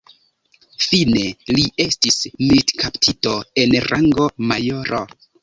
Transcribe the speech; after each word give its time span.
Fine 0.85 1.21
li 1.57 1.65
estis 1.85 2.17
militkaptito 2.39 3.35
en 3.67 3.77
rango 3.91 4.29
majoro. 4.55 5.05